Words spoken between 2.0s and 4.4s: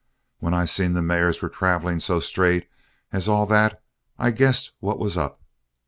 straight as all that I